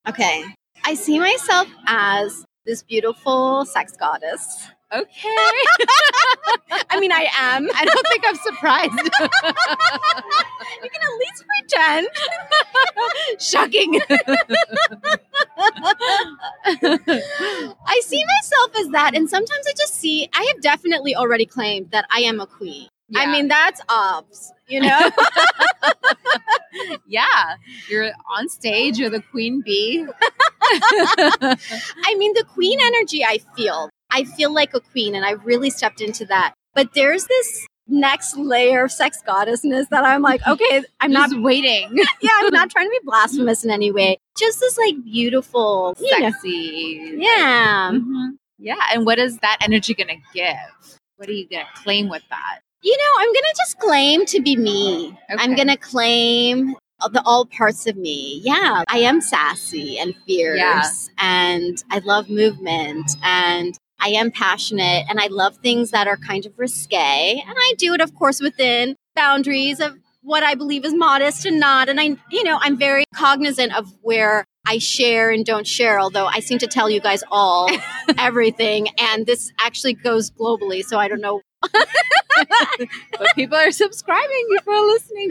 [0.07, 0.45] Okay.
[0.85, 4.67] I see myself as this beautiful sex goddess.
[4.93, 5.35] Okay.
[6.89, 7.67] I mean, I am.
[7.73, 8.93] I don't think I'm surprised.
[10.83, 12.07] you can at least pretend.
[13.39, 13.99] Shocking.
[17.87, 19.15] I see myself as that.
[19.15, 22.87] And sometimes I just see, I have definitely already claimed that I am a queen.
[23.15, 25.11] I mean, that's obs, you know?
[27.07, 27.55] yeah.
[27.89, 30.05] You're on stage, you're the queen bee.
[30.61, 35.69] I mean, the queen energy I feel, I feel like a queen, and I really
[35.69, 36.53] stepped into that.
[36.75, 41.89] But there's this next layer of sex goddessness that I'm like, okay, I'm not, waiting.
[42.21, 44.17] yeah, I'm not trying to be blasphemous in any way.
[44.37, 47.13] Just this like beautiful, you know, Sexy.
[47.17, 47.91] yeah.
[47.93, 48.37] Mhm.
[48.59, 48.79] Yeah.
[48.93, 50.99] And what is that energy going to give?
[51.17, 52.59] What are you going to claim with that?
[52.85, 55.17] You know, I'm gonna just claim to be me.
[55.29, 56.75] I'm gonna claim
[57.13, 58.41] the all parts of me.
[58.43, 60.83] Yeah, I am sassy and fierce, Yeah.
[61.17, 63.73] and I love movement, and
[64.03, 67.93] I am passionate, and I love things that are kind of risque, and I do
[67.93, 71.89] it, of course, within boundaries of what I believe is modest and not.
[71.89, 75.99] And I, you know, I'm very cognizant of where I share and don't share.
[75.99, 77.69] Although I seem to tell you guys all
[78.17, 81.41] everything, and this actually goes globally, so I don't know
[83.17, 85.29] but people are subscribing, people are listening.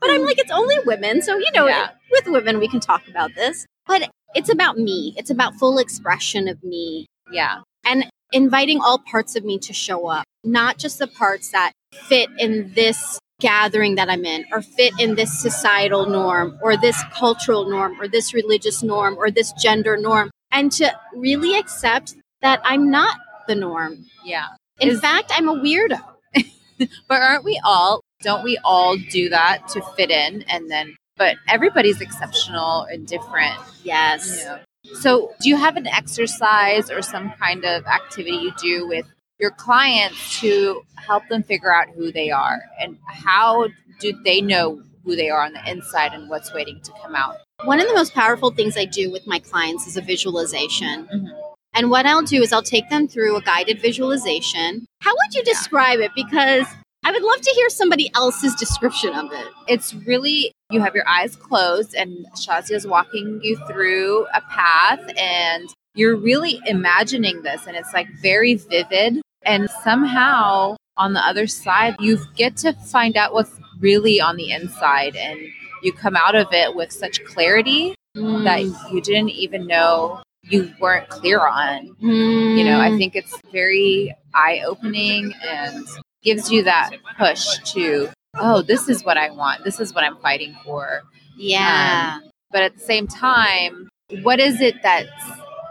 [0.00, 1.20] But I'm like, it's only women.
[1.22, 1.90] So, you know, Yeah.
[2.12, 3.66] with women, we can talk about this.
[3.86, 7.60] But it's about me, it's about full expression of me, Yeah.
[7.84, 12.28] And inviting all parts of me to show up, not just the parts that fit
[12.38, 17.68] in this gathering that I'm in, or fit in this societal norm, or this cultural
[17.68, 22.90] norm, or this religious norm, or this gender norm, and to really accept that I'm
[22.90, 23.16] not
[23.48, 24.04] the norm.
[24.24, 24.48] Yeah.
[24.78, 26.00] In Is- fact, I'm a weirdo.
[27.08, 30.42] But aren't we all, don't we all do that to fit in?
[30.48, 33.58] And then, but everybody's exceptional and different.
[33.82, 34.38] Yes.
[34.38, 34.58] You know?
[34.94, 39.06] So, do you have an exercise or some kind of activity you do with
[39.38, 42.62] your clients to help them figure out who they are?
[42.80, 43.68] And how
[44.00, 47.36] do they know who they are on the inside and what's waiting to come out?
[47.64, 51.06] One of the most powerful things I do with my clients is a visualization.
[51.06, 51.28] Mhm.
[51.74, 54.86] And what I'll do is I'll take them through a guided visualization.
[55.02, 56.10] How would you describe it?
[56.16, 56.66] Because
[57.10, 59.48] I would love to hear somebody else's description of it.
[59.66, 65.00] It's really, you have your eyes closed, and Shazia is walking you through a path,
[65.18, 69.20] and you're really imagining this, and it's like very vivid.
[69.42, 74.52] And somehow on the other side, you get to find out what's really on the
[74.52, 75.36] inside, and
[75.82, 78.44] you come out of it with such clarity mm.
[78.44, 81.86] that you didn't even know you weren't clear on.
[81.98, 82.98] You know, I mm.
[82.98, 85.84] think it's very eye opening and
[86.22, 89.64] gives you that push to, oh, this is what I want.
[89.64, 91.02] This is what I'm fighting for.
[91.36, 92.20] yeah.
[92.52, 93.88] But at the same time,
[94.22, 95.08] what is it that's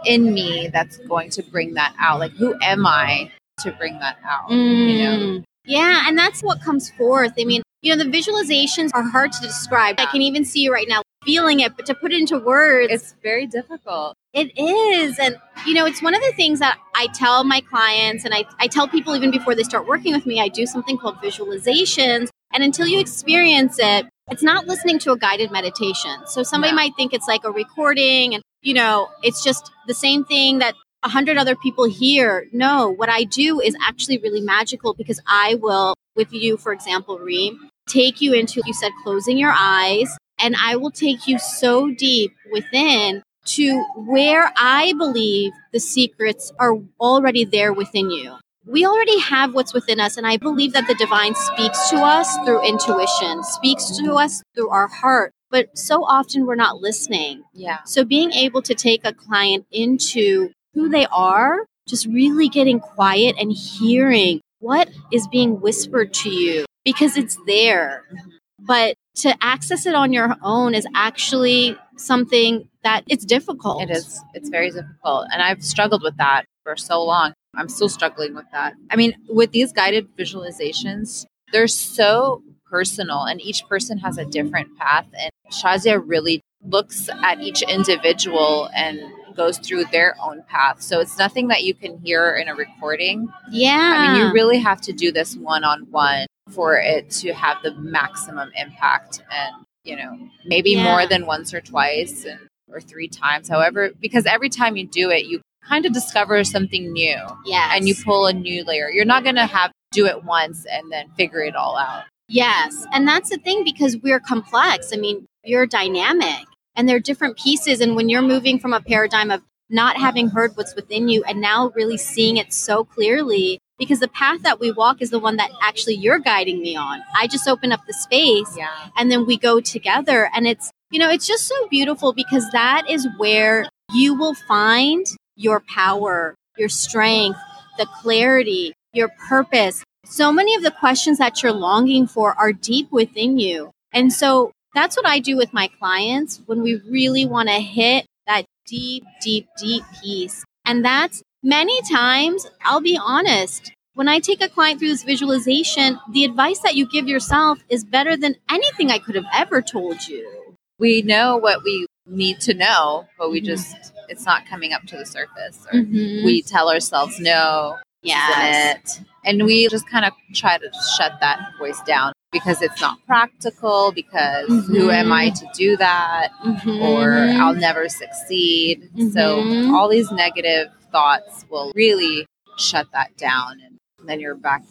[0.06, 2.20] in me that's going to bring that out?
[2.20, 4.50] Like, who am I to bring that out?
[4.50, 5.18] You know?
[5.18, 5.44] Mm.
[5.66, 7.34] Yeah, and that's what comes forth.
[7.38, 9.96] I mean, you know, the visualizations are hard to describe.
[10.00, 12.92] I can even see you right now feeling it, but to put it into words,
[12.92, 14.16] It's very difficult.
[14.34, 15.18] It is.
[15.20, 18.46] And, you know, it's one of the things that I tell my clients and I,
[18.60, 22.30] I tell people even before they start working with me, I do something called visualizations.
[22.54, 26.12] And until you experience it, it's not listening to a guided meditation.
[26.26, 26.76] So somebody Yeah.
[26.76, 30.76] might think it's like a recording and, you know, it's just the same thing that
[31.04, 32.48] a hundred other people hear.
[32.52, 37.18] No, what I do is actually really magical because I will, with you, for example,
[37.18, 40.16] Reem, take you into, you said, closing your eyes.
[40.40, 46.76] And I will take you so deep within to where I believe the secrets are
[47.00, 48.38] already there within you.
[48.66, 52.38] We already have what's within us, and I believe that the divine speaks to us
[52.46, 57.44] through intuition, speaks to us through our heart, but so often we're not listening.
[57.54, 57.80] Yeah.
[57.86, 63.36] So, being able to take a client into who they are, just really getting quiet
[63.40, 68.04] and hearing what is being whispered to you because it's there.
[68.14, 68.30] Mm-hmm.
[68.60, 73.84] But to access it on your own is actually something that it's difficult.
[73.84, 74.22] It is.
[74.34, 75.28] It's very difficult.
[75.32, 77.34] And I've struggled with that for so long.
[77.56, 78.76] I'm still struggling with that.
[78.90, 84.78] I mean, with these guided visualizations, they're so personal and each person has a different
[84.78, 85.08] path.
[85.14, 89.02] And Shazia really looks at each individual and
[89.40, 90.82] goes through their own path.
[90.82, 93.30] So it's nothing that you can hear in a recording.
[93.50, 93.96] Yeah.
[93.98, 97.58] I mean, you really have to do this one on one for it to have
[97.64, 100.12] the maximum impact and, you know,
[100.46, 100.84] maybe Yeah.
[100.84, 103.48] more than once or twice and, or three times.
[103.48, 107.72] However, because every time you do it, you kind of discover something new Yeah.
[107.74, 108.90] and you pull a new layer.
[108.90, 112.04] You're not going to have do it once and then figure it all out.
[112.28, 112.86] Yes.
[112.94, 114.92] And that's the thing because we're complex.
[114.94, 116.44] I mean, you're dynamic
[116.80, 117.82] and they're different pieces.
[117.82, 121.42] And when you're moving from a paradigm of not having heard what's within you and
[121.42, 125.36] now really seeing it so clearly, because the path that we walk is the one
[125.36, 127.02] that actually you're guiding me on.
[127.20, 128.70] I just open up the space Yeah.
[128.98, 130.30] and then we go together.
[130.34, 135.06] And it's, you know, it's just so beautiful because that is where you will find
[135.36, 137.40] your power, your strength,
[137.78, 139.84] the clarity, your purpose.
[140.06, 143.72] So many of the questions that you're longing for are deep within you.
[143.92, 148.06] And so that's what I do with my clients when we really want to hit
[148.28, 150.46] that deep, deep, deep piece.
[150.66, 156.00] And that's many times, I'll be honest, when I take a client through this visualization,
[156.14, 160.08] the advice that you give yourself is better than anything I could have ever told
[160.08, 160.56] you.
[160.80, 163.46] We know what we need to know, but we Mhm.
[163.48, 163.76] just,
[164.08, 165.68] it's not coming up to the surface.
[165.74, 166.24] Or Mhm.
[166.24, 168.78] we tell ourselves, no, yes.
[168.88, 169.08] isn't it?
[169.26, 173.92] And we just kind of try to shut that voice down because it's not practical,
[173.92, 176.30] because who am I to do that?
[176.46, 176.82] Mhm.
[176.82, 178.90] Or I'll never succeed.
[178.96, 179.14] Mhm.
[179.14, 182.26] So all these negative thoughts will really
[182.58, 184.64] shut that down and then you're back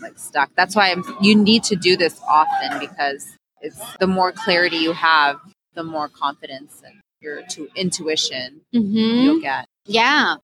[0.00, 0.50] like stuck.
[0.54, 3.26] That's why I'm, you need to do this often because
[3.60, 5.40] it's the more clarity you have,
[5.74, 9.24] the more confidence and your to intuition Mhm.
[9.24, 9.66] you'll get.
[9.86, 10.36] Yeah.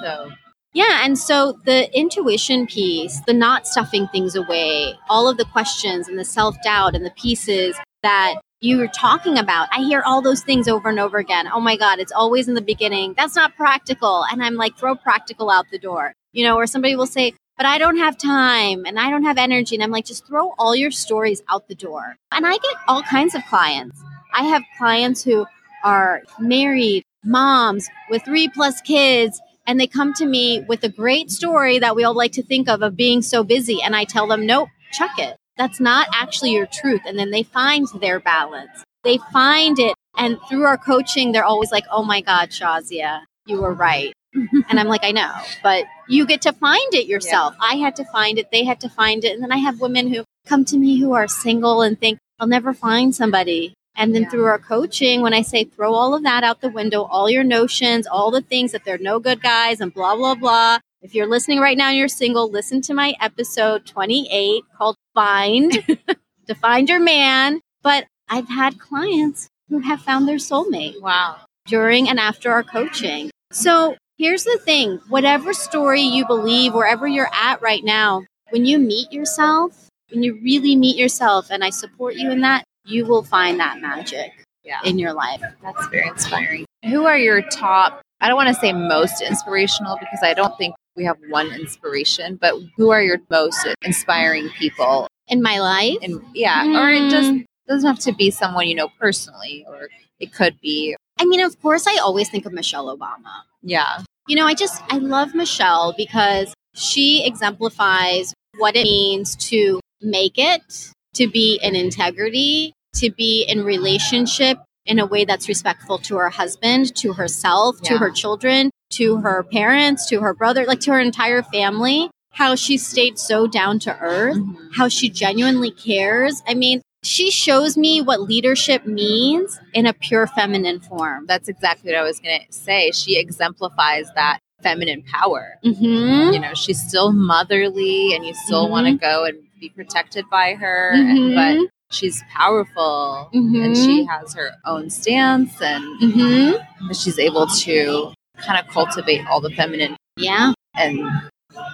[0.00, 0.32] So
[0.72, 6.06] Yeah, and so the intuition piece, the not stuffing things away, all of the questions
[6.06, 10.22] and the self doubt and the pieces that you were talking about, I hear all
[10.22, 11.48] those things over and over again.
[11.52, 13.14] Oh my God, it's always in the beginning.
[13.16, 14.24] That's not practical.
[14.30, 17.66] And I'm like, throw practical out the door, you know, or somebody will say, but
[17.66, 19.74] I don't have time and I don't have energy.
[19.74, 22.16] And I'm like, just throw all your stories out the door.
[22.30, 24.00] And I get all kinds of clients.
[24.34, 25.46] I have clients who
[25.82, 31.30] are married, moms with three plus kids, and they come to me with a great
[31.30, 33.80] story that we all like to think of of being so busy.
[33.80, 35.36] And i tell them nope chuck it.
[35.56, 37.02] That's not actually your truth.
[37.06, 38.82] And then they find their balance.
[39.04, 39.94] They find it.
[40.16, 44.12] And through our coaching they're always like oh my god shazia you were right.
[44.34, 47.54] And i'm like i know but you get to find it yourself.
[47.60, 48.50] I had to find it.
[48.50, 49.34] They had to find it.
[49.34, 52.48] And then i have women who come to me who are single and think i'll
[52.48, 54.30] never find somebody and then Yeah.
[54.30, 57.44] through our coaching, when I say throw all of that out the window, all your
[57.44, 60.78] notions, all the things that they're no good guys and blah, blah, blah.
[61.02, 65.72] If you're listening right now and you're single, listen to my episode 28 called Find
[66.48, 67.60] to Find Your Man.
[67.82, 71.36] But I've had clients who have found their soulmate wow.
[71.66, 73.30] during and after our coaching.
[73.52, 78.78] So here's the thing whatever story you believe, wherever you're at right now, when you
[78.78, 83.22] meet yourself, when you really meet yourself, and I support you in that, you will
[83.22, 84.32] find that magic
[84.64, 84.80] Yeah.
[84.84, 85.40] in your life.
[85.62, 86.64] That's very inspiring.
[86.84, 90.74] Who are your top, I don't want to say most inspirational because I don't think
[90.96, 95.06] we have one inspiration, but who are your most inspiring people?
[95.28, 97.44] In my life, And yeah, or it just Mm.
[97.68, 99.88] doesn't have to be someone you know personally, or
[100.18, 103.42] it could be, I mean, of course, I always think of Michelle Obama.
[103.62, 109.80] yeah, You know, I just, I love Michelle because she exemplifies what it means to
[110.02, 115.98] make it, to be in integrity, to be in relationship in a way that's respectful
[115.98, 120.80] to her husband, to herself, to her children, to her parents, to her brother, like
[120.80, 122.10] to her entire family.
[122.32, 124.74] How she stayed so down to earth, Mhm.
[124.74, 126.42] how she genuinely cares.
[126.46, 131.26] I mean, she shows me what leadership means in a pure feminine form.
[131.26, 132.90] that's exactly what I was going to say.
[132.92, 135.54] She exemplifies that feminine power.
[135.64, 136.32] Mm-hmm.
[136.34, 140.54] You know, she's still motherly, and you still want to go and be protected by
[140.54, 141.34] her, Mhm.
[141.34, 143.28] but she's powerful.
[143.32, 146.92] and she has her own stance and Mm-hmm.
[146.92, 150.52] she's able to kind of cultivate all the feminine Yeah.
[150.76, 151.00] and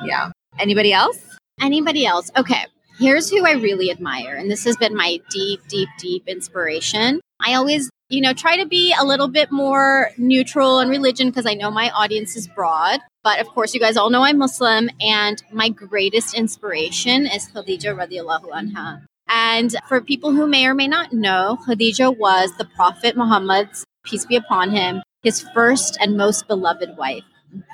[0.04, 1.18] yeah anybody else
[1.58, 2.30] Anybody else?
[2.36, 2.66] Okay.
[2.98, 4.34] Here's who I really admire.
[4.36, 7.18] And this has been my deep, deep, deep inspiration.
[7.40, 11.46] I always, you know, try to be a little bit more neutral in religion because
[11.46, 13.00] I know my audience is broad.
[13.24, 14.88] But of course, you guys all know I'm Muslim.
[15.00, 19.02] And my greatest inspiration is Khadija radiallahu anha.
[19.28, 24.24] And for people who may or may not know, Khadija was the Prophet Muhammad's, peace
[24.24, 27.24] be upon him, his first and most beloved wife.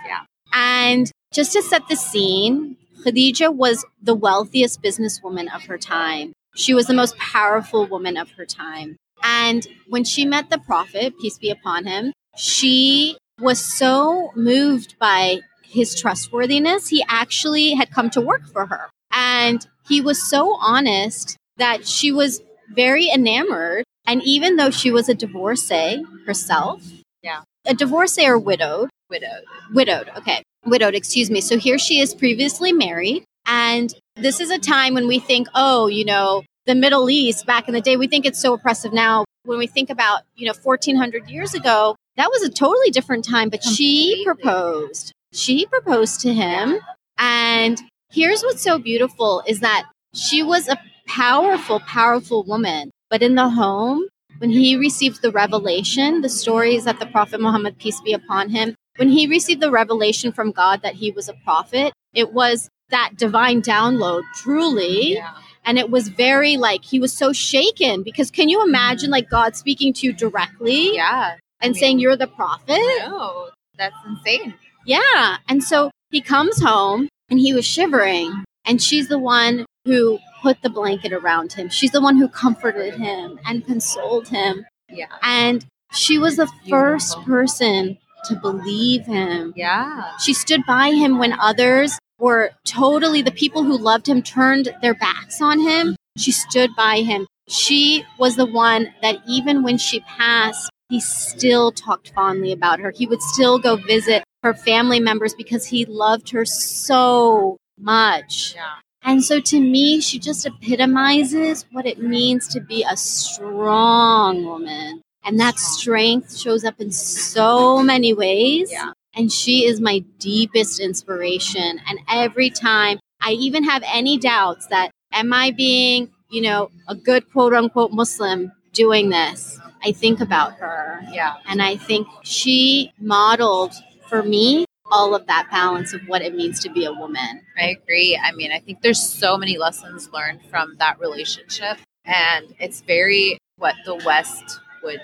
[0.07, 0.20] Yeah.
[0.55, 6.33] And just to set the scene, Khadija was the wealthiest businesswoman of her time.
[6.55, 8.97] She was the most powerful woman of her time.
[9.22, 15.40] And when she met the prophet, peace be upon him, she was so moved by
[15.62, 16.88] his trustworthiness.
[16.88, 18.90] He actually had come to work for her.
[19.10, 22.40] And he was so honest that she was
[22.74, 23.84] very enamored.
[24.06, 26.82] And even though she was a divorcee herself,
[27.22, 27.42] Yeah.
[27.66, 29.44] a divorcee or widowed, Widowed.
[29.72, 31.40] widowed, okay, widowed, excuse me.
[31.40, 33.24] So here she is previously married.
[33.46, 37.68] And this is a time when we think, oh, you know, the Middle East back
[37.68, 39.24] in the day, we think it's so oppressive now.
[39.44, 43.48] When we think about, you know, 1400 years ago, that was a totally different time.
[43.48, 45.12] But she proposed.
[45.32, 46.78] She proposed to him.
[47.18, 49.84] And here's what's so beautiful is that
[50.14, 52.90] she was a powerful, powerful woman.
[53.10, 54.06] But in the home,
[54.38, 58.74] when he received the revelation, the stories that the Prophet Muhammad, peace be upon him,
[58.96, 63.12] when he received the revelation from God that he was a prophet, it was that
[63.16, 65.14] divine download, truly.
[65.14, 65.32] Yeah.
[65.64, 69.12] And it was very like, he was so shaken because can you imagine mm-hmm.
[69.12, 71.36] like God speaking to you directly Yeah.
[71.60, 72.80] and mean- saying, You're the prophet?
[73.00, 74.54] No, that's insane.
[74.86, 75.36] Yeah.
[75.48, 78.44] And so he comes home and he was shivering.
[78.64, 81.68] And she's the one who put the blanket around him.
[81.68, 84.64] She's the one who comforted him and consoled him.
[84.88, 85.06] Yeah.
[85.22, 89.52] And she was the first person to believe him.
[89.56, 90.16] Yeah.
[90.18, 94.94] She stood by him when others were totally, the people who loved him turned their
[94.94, 95.96] backs on him.
[96.16, 97.26] She stood by him.
[97.48, 102.90] She was the one that even when she passed, he still talked fondly about her.
[102.90, 108.54] He would still go visit her family members because he loved her so much.
[108.54, 108.74] Yeah.
[109.02, 115.02] And so to me, she just epitomizes what it means to be a strong woman.
[115.24, 118.70] And that strength shows up in so many ways.
[118.72, 118.92] Yeah.
[119.14, 121.80] And she is my deepest inspiration.
[121.86, 126.94] And every time I even have any doubts that, am I being, you know, a
[126.94, 129.60] good quote unquote Muslim doing this?
[129.84, 131.00] I think about her.
[131.10, 131.34] Yeah.
[131.46, 133.74] And I think she modeled
[134.08, 137.42] for me all of that balance of what it means to be a woman.
[137.58, 138.18] I agree.
[138.22, 141.78] I mean, I think there's so many lessons learned from that relationship.
[142.04, 145.01] And it's very what the West would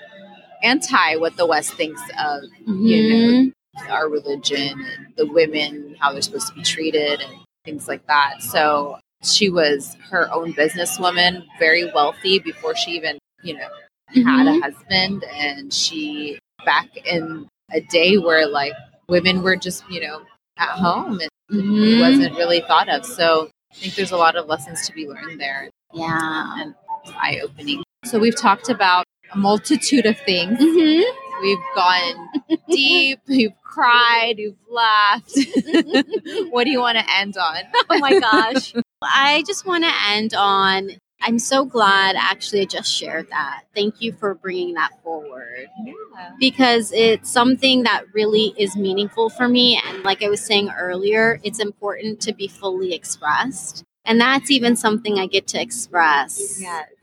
[0.63, 3.51] anti what the West thinks of You know,
[3.89, 8.41] our religion and the women, how they're supposed to be treated and things like that.
[8.41, 13.67] So she was her own businesswoman, very wealthy before she even, you know,
[14.25, 15.23] had a husband.
[15.33, 18.73] And she, back in a day where like
[19.07, 20.21] women were just, you know,
[20.57, 21.97] at home and Mhm.
[21.97, 23.05] it wasn't really thought of.
[23.05, 26.61] So I think there's a lot of lessons to be learned there Yeah.
[26.61, 26.75] and
[27.15, 27.83] eye opening.
[28.05, 30.57] So we've talked about a multitude of things.
[30.59, 31.01] hmm
[31.41, 32.29] We've gone
[32.69, 35.31] deep, we've cried, we've laughed.
[36.49, 37.57] what do you want to end on?
[37.89, 38.73] Oh my gosh.
[39.01, 40.89] I just want to end on
[41.21, 43.63] I'm so glad actually I just shared that.
[43.75, 45.93] Thank you for bringing that forward Yeah.
[46.39, 49.81] because it's something that really is meaningful for me.
[49.85, 53.83] And like I was saying earlier, it's important to be fully expressed.
[54.05, 56.61] And that's even something I get to express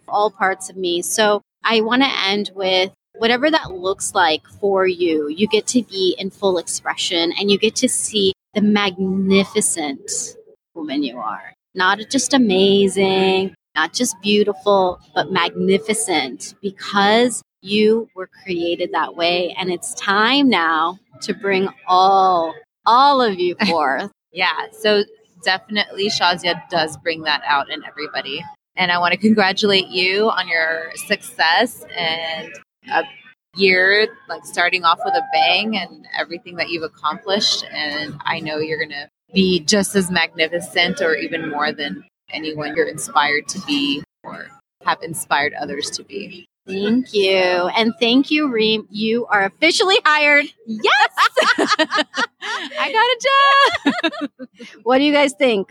[0.09, 1.03] all parts of me.
[1.03, 5.29] So I want to end with whatever that looks like for you.
[5.29, 10.37] You get to be in full expression and you get to see the magnificent
[10.75, 11.53] woman you are.
[11.75, 19.55] Not just amazing, not just beautiful, but magnificent because you were created that way.
[19.59, 22.55] And it's time now to bring all,
[22.87, 24.13] all of you forth.
[24.33, 24.67] Yeah.
[24.71, 25.03] So
[25.45, 28.45] definitely Shazia does bring that out in everybody.
[28.77, 32.53] And I want to congratulate you on your success and
[32.93, 33.05] a
[33.57, 37.65] year like starting off with a bang and everything that you've accomplished.
[37.73, 42.77] And I know you're going to be just as magnificent or even more than anyone
[42.77, 44.49] you're inspired to be or
[44.85, 46.47] have inspired others to be.
[46.67, 47.71] Thank you.
[47.77, 48.89] And thank you, Reem.
[48.91, 50.47] You are officially hired.
[50.67, 51.09] Yes.
[52.79, 54.31] I got a job.
[54.85, 55.71] What do you guys think?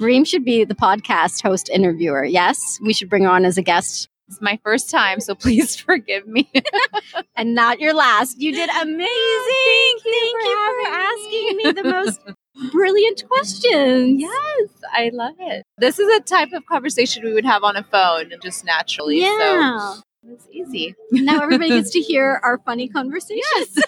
[0.00, 2.24] Reem should be the podcast host interviewer.
[2.24, 5.76] Yes, we should bring her on as a guest It's my first time, so please
[5.76, 6.50] forgive me.
[7.36, 8.40] and not your last.
[8.40, 9.06] You did amazing.
[9.06, 11.72] Thank you for for asking me.
[11.72, 12.20] the most
[12.72, 14.20] brilliant questions.
[14.20, 15.64] Yes, I love it.
[15.78, 19.20] This is a type of conversation we would have on a phone just naturally.
[19.20, 19.94] Yeah.
[19.94, 20.96] So it's easy.
[21.12, 23.78] now everybody gets to hear our funny conversations.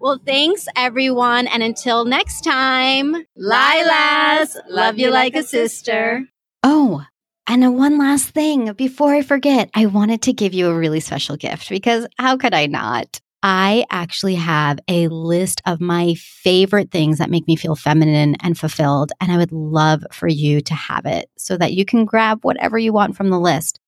[0.00, 1.46] Well, thanks everyone.
[1.46, 6.24] And until next time, Lilas, love you like a sister.
[6.62, 7.04] Oh,
[7.46, 11.36] and one last thing before I forget, I wanted to give you a really special
[11.36, 13.20] gift because how could I not?
[13.42, 18.58] I actually have a list of my favorite things that make me feel feminine and
[18.58, 19.12] fulfilled.
[19.20, 22.78] And I would love for you to have it so that you can grab whatever
[22.78, 23.78] you want from the list.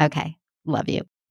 [0.00, 0.36] Okay.
[0.66, 1.02] Love you.